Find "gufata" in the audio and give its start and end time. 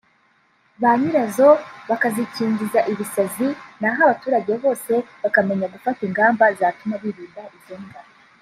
5.73-6.01